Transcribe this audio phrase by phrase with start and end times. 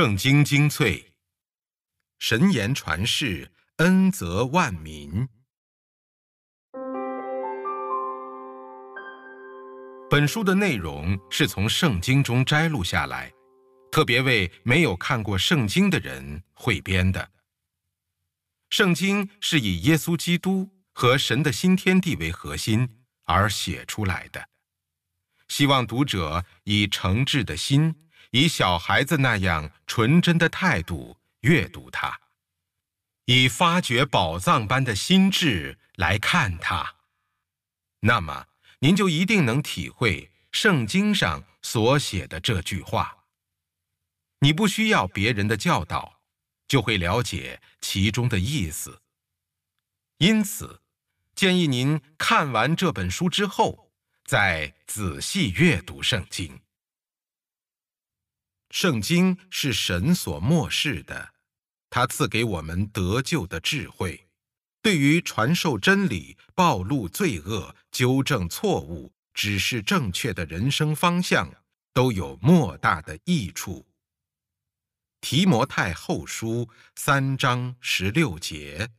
[0.00, 1.12] 圣经精粹，
[2.20, 5.28] 神言传世，恩泽万民。
[10.08, 13.32] 本书的内容是从圣经中摘录下来，
[13.90, 17.32] 特别为没有看过圣经的人汇编的。
[18.70, 22.88] 圣经是以耶稣基督和神的新天地为核心
[23.24, 24.48] 而写出来的，
[25.48, 27.92] 希望读者以诚挚的心。
[28.30, 32.20] 以小孩子那样纯真的态度阅读它，
[33.24, 36.96] 以发掘宝藏般的心智来看它，
[38.00, 38.46] 那么
[38.80, 43.24] 您就一定能体会圣经上所写的这句话。
[44.40, 46.20] 你不需要别人的教导，
[46.68, 49.02] 就会了解其中的意思。
[50.18, 50.82] 因此，
[51.34, 53.92] 建议您看完这本书之后，
[54.24, 56.60] 再仔细阅读圣经。
[58.70, 61.34] 圣经是神所漠视的，
[61.88, 64.28] 他赐给我们得救的智慧，
[64.82, 71.50] 对于传授真理、暴露罪恶、纠正错误、指示正确的人生方向，
[71.92, 73.86] 都有莫大的益处。
[75.20, 78.90] 提摩太后书三章十六节。